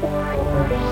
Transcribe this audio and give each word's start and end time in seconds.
Bye. 0.00 0.87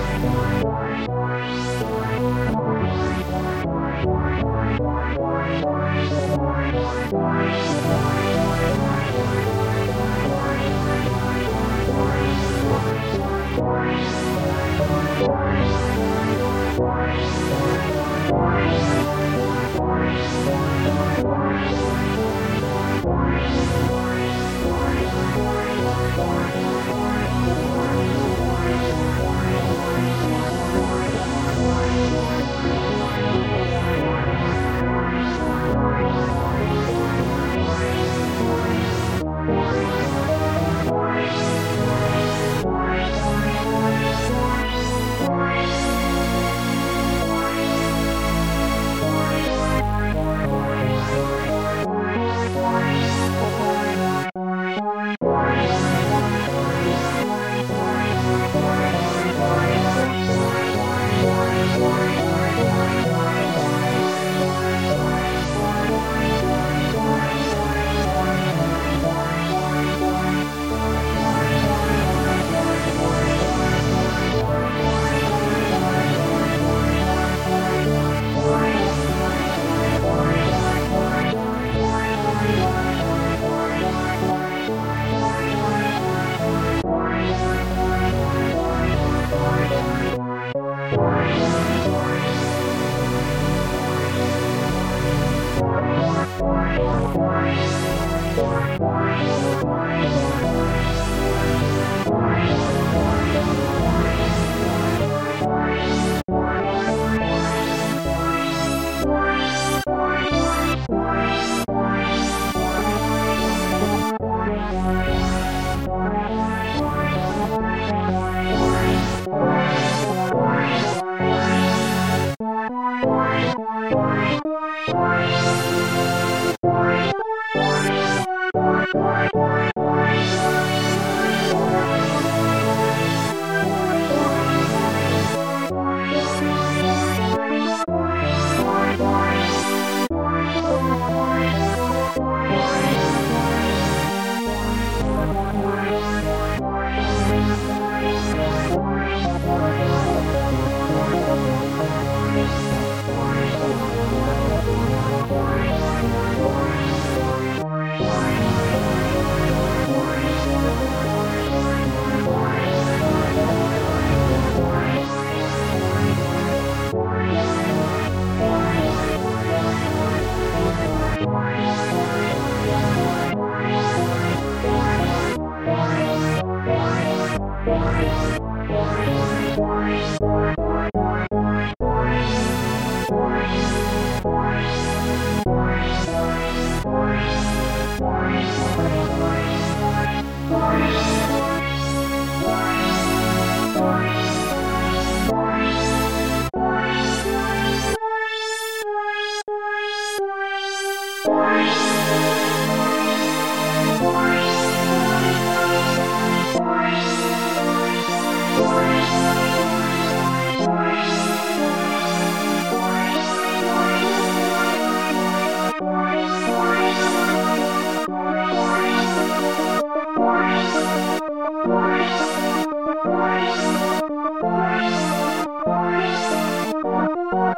Bye. 177.67 178.07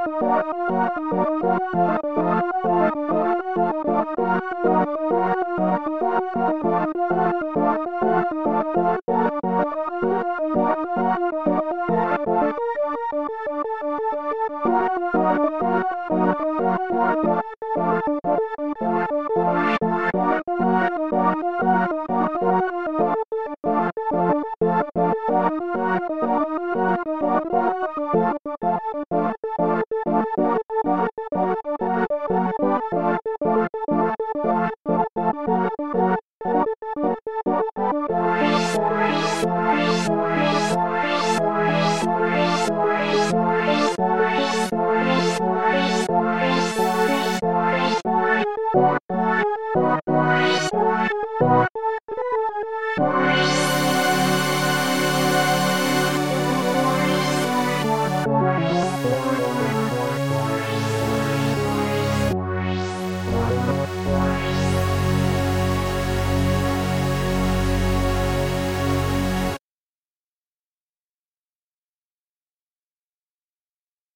Thank 0.01 0.24
you. 6.86 6.99
Thank 48.71 49.01
you. 53.54 53.69